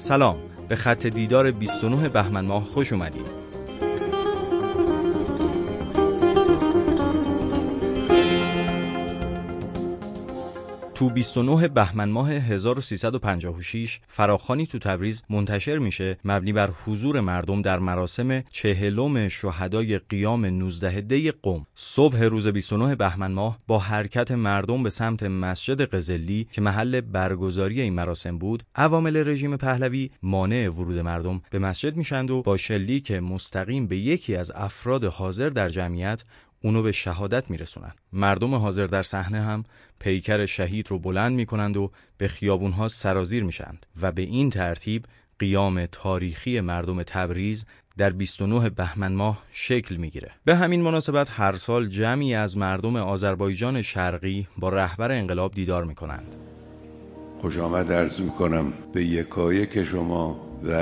[0.00, 0.36] سلام.
[0.68, 3.39] به خط دیدار 29 بهمن ماه خوش اومدید.
[11.00, 16.18] تو 29 بهمن ماه 1356 فراخانی تو تبریز منتشر میشه.
[16.24, 22.94] مبنی بر حضور مردم در مراسم چهلم شهدای قیام 19 دی قم صبح روز 29
[22.94, 28.62] بهمن ماه با حرکت مردم به سمت مسجد قزلی که محل برگزاری این مراسم بود
[28.74, 34.36] عوامل رژیم پهلوی مانع ورود مردم به مسجد میشند و با شلیک مستقیم به یکی
[34.36, 36.24] از افراد حاضر در جمعیت
[36.62, 39.64] اونو به شهادت میرسونن مردم حاضر در صحنه هم
[39.98, 45.04] پیکر شهید رو بلند می‌کنند و به خیابونها سرازیر میشند و به این ترتیب
[45.38, 47.64] قیام تاریخی مردم تبریز
[47.96, 50.30] در 29 بهمن ماه شکل می‌گیره.
[50.44, 56.36] به همین مناسبت هر سال جمعی از مردم آذربایجان شرقی با رهبر انقلاب دیدار می‌کنند.
[57.40, 60.72] خوش آمد عرض می‌کنم به یکایک شما و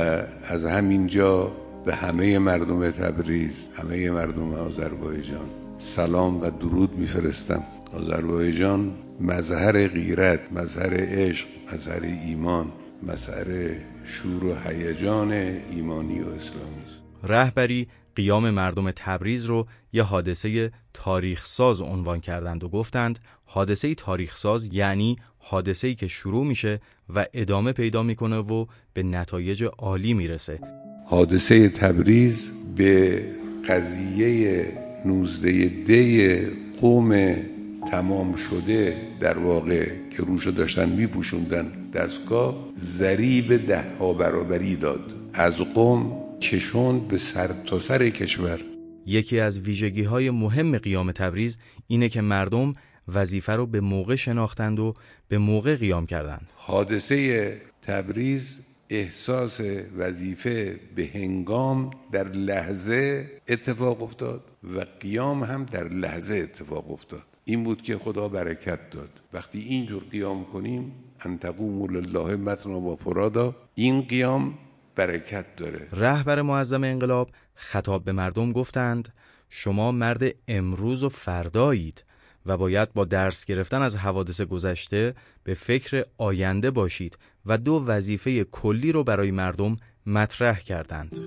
[0.43, 1.53] از همینجا
[1.85, 7.63] به همه مردم تبریز همه مردم آذربایجان سلام و درود میفرستم.
[7.95, 16.83] آذربایجان مظهر غیرت مظهر عشق مظهر ایمان مظهر شور و هیجان ایمانی و اسلامی.
[16.87, 23.95] است رهبری قیام مردم تبریز رو یه حادثه تاریخ ساز عنوان کردند و گفتند حادثه
[23.95, 26.81] تاریخ ساز یعنی حادثه‌ای که شروع میشه
[27.15, 30.61] و ادامه پیدا می‌کنه و به نتایج عالی می‌رسه.
[31.07, 33.23] حادثه تبریز به
[33.69, 36.39] قضیه 19 دی
[36.81, 37.37] قوم
[37.91, 45.01] تمام شده در واقع که روشو داشتن میپوشوندن دستگاه ضریب ده ها برابری داد.
[45.33, 48.61] از قوم کشوند به سر تا سر کشور.
[49.07, 52.73] یکی از ویژگی های مهم قیام تبریز اینه که مردم
[53.15, 54.95] وظیفه رو به موقع شناختند و
[55.29, 56.53] به موقع قیام کردند.
[56.57, 58.61] حادثه تبریز
[58.91, 59.61] احساس
[59.97, 64.45] وظیفه به هنگام در لحظه اتفاق افتاد
[64.77, 67.23] و قیام هم در لحظه اتفاق افتاد.
[67.45, 69.11] این بود که خدا برکت داد.
[69.33, 74.55] وقتی اینجور قیام کنیم انتقوم لله متنا و فرادا این قیام
[74.97, 75.89] برکت داره.
[75.93, 79.09] رهبر معظم انقلاب خطاب به مردم گفتند
[79.49, 82.05] شما مرد امروز و فردایید
[82.47, 88.45] و باید با درس گرفتن از حوادث گذشته به فکر آینده باشید و دو وظیفه
[88.45, 89.77] کلی رو برای مردم
[90.07, 91.19] مطرح کردند.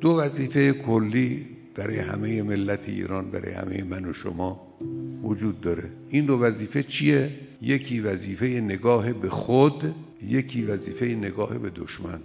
[0.00, 4.60] دو وظیفه کلی برای همه ملت ایران برای همه من و شما
[5.22, 5.90] وجود داره.
[6.08, 7.30] این دو وظیفه چیه؟
[7.62, 12.20] یکی وظیفه نگاه به خود یکی وظیفه نگاه به دشمن.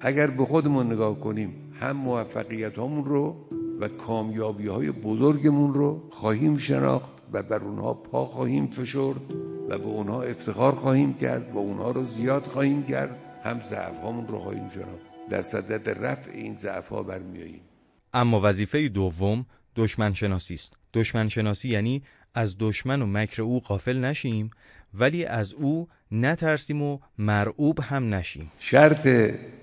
[0.00, 3.36] اگر به خودمون نگاه کنیم هم موفقیت همون رو
[3.80, 9.51] و کامیابی های بزرگمون رو خواهیم شناخت و بر اونها پا خواهیم فشرد.
[9.72, 13.16] و به اونها افتخار خواهیم کرد و اونها رو زیاد خواهیم کرد.
[13.44, 15.28] هم ضعف هامون رو خواهیم شناخت.
[15.30, 17.60] در صدد رفع این ضعف ها برمیاییم.
[18.14, 19.46] اما وظیفه دوم
[19.76, 20.76] دشمن شناسی است.
[20.94, 22.02] دشمن شناسی یعنی
[22.34, 24.50] از دشمن و مکر او غافل نشیم
[24.94, 28.52] ولی از او نترسیم و مرعوب هم نشیم.
[28.58, 29.08] شرط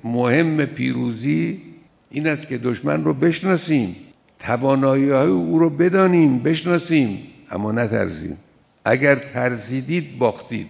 [0.03, 1.61] مهم پیروزی
[2.09, 3.95] این است که دشمن رو بشناسیم.
[4.39, 7.19] توانایی های او رو بدانیم بشناسیم
[7.51, 8.37] اما نترسیم.
[8.89, 10.67] اگر ترسیدید باختید.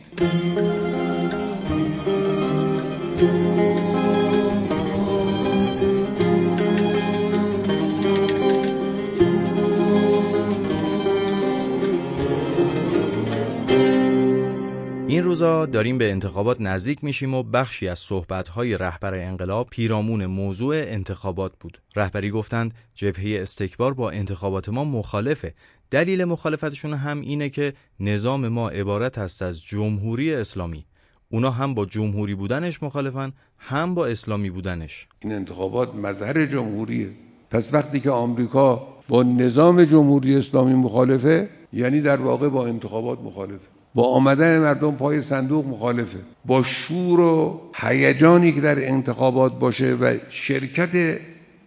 [15.10, 20.76] این روزا داریم به انتخابات نزدیک میشیم و بخشی از صحبت‌های رهبر انقلاب پیرامون موضوع
[20.76, 21.78] انتخابات بود.
[21.96, 25.54] رهبری گفتند جبهه استکبار با انتخابات ما مخالفه.
[25.92, 30.86] دلیل مخالفتشون هم اینه که نظام ما عبارت است از جمهوری اسلامی.
[31.30, 35.08] اونا هم با جمهوری بودنش مخالفن هم با اسلامی بودنش.
[35.20, 37.10] این انتخابات مظهر جمهوریه.
[37.50, 43.79] پس وقتی که آمریکا با نظام جمهوری اسلامی مخالفه یعنی در واقع با انتخابات مخالفه.
[44.00, 50.18] با آمدن مردم پای صندوق مخالفه با شور و هیجانی که در انتخابات باشه و
[50.30, 51.20] شرکت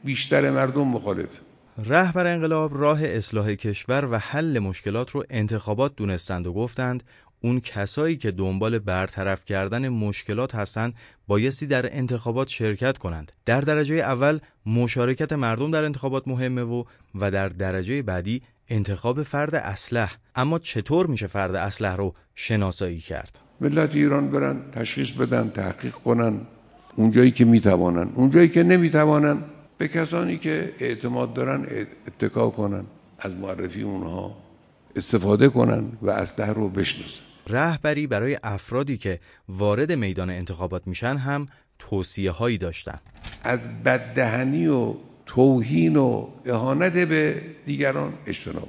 [0.04, 1.38] بیشتر مردم مخالفه
[1.86, 7.02] رهبر انقلاب راه اصلاح کشور و حل مشکلات رو انتخابات دونستند و گفتند
[7.40, 10.94] اون کسایی که دنبال برطرف کردن مشکلات هستند
[11.26, 13.32] بایستی در انتخابات شرکت کنند.
[13.44, 19.54] در درجه اول مشارکت مردم در انتخابات مهمه و و در درجه بعدی انتخاب فرد
[19.54, 20.16] اسلح.
[20.34, 26.40] اما چطور میشه فرد اسلح رو شناسایی کرد؟ ملت ایران برن تشخیص بدن تحقیق کنن.
[26.96, 28.08] اونجایی که می‌توانن.
[28.14, 29.38] اونجایی که نمی‌توانن.
[29.78, 32.84] به کسانی که اعتماد دارن اتکا کنن.
[33.18, 34.36] از معرفی اونها
[34.96, 37.20] استفاده کنن و اسلحه رو بشناسن.
[37.48, 39.18] رهبری برای افرادی که
[39.48, 41.46] وارد میدان انتخابات میشن هم
[41.78, 42.98] توصیه هایی داشتن.
[43.42, 44.94] از بددهنی و
[45.26, 48.68] توهین و اهانت به دیگران اجتناب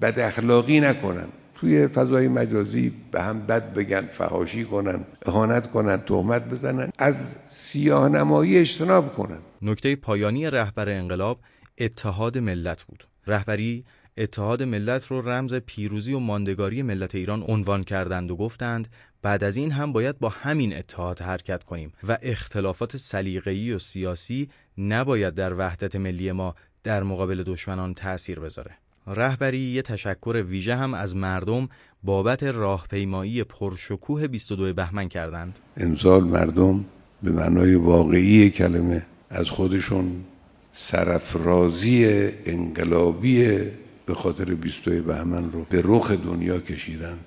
[0.00, 1.28] بد اخلاقی نکنن.
[1.54, 8.08] توی فضای مجازی به هم بد بگن فهاشی کنن اهانت کنن تهمت بزنن از سیاه
[8.08, 9.38] نمایی اجتناب کنن.
[9.62, 11.40] نکته پایانی رهبر انقلاب
[11.78, 13.04] اتحاد ملت بود.
[13.26, 13.84] رهبری
[14.18, 18.88] اتحاد ملت رو رمز پیروزی و ماندگاری ملت ایران عنوان کردند و گفتند
[19.22, 24.48] بعد از این هم باید با همین اتحاد حرکت کنیم و اختلافات سلیقه‌ای و سیاسی
[24.78, 28.70] نباید در وحدت ملی ما در مقابل دشمنان تأثیر بذاره.
[29.06, 31.68] رهبری یه تشکر ویژه هم از مردم
[32.02, 35.58] بابت راهپیمایی پرشکوه 22 بهمن کردند.
[35.76, 36.84] امسال مردم
[37.22, 40.24] به معنای واقعی کلمه از خودشون
[40.72, 42.04] سرفرازی
[42.46, 43.60] انقلابی
[44.06, 47.24] به خاطر 22 بهمن رو به رخ دنیا کشیدند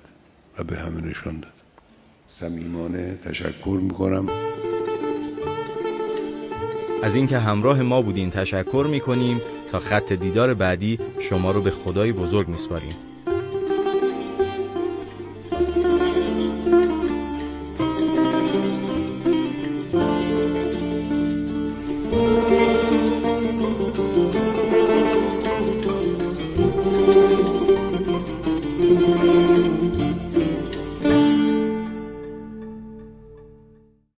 [0.58, 1.52] و به همه نشان داد
[2.28, 4.26] صمیمانه تشکر می‌کنم
[7.02, 9.40] از اینکه همراه ما بودین تشکر می‌کنیم
[9.70, 13.11] تا خط دیدار بعدی شما رو به خدای بزرگ میسپاریم.